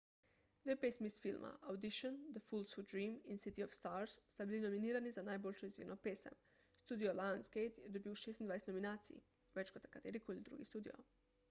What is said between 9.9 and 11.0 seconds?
katerikoli drugi studio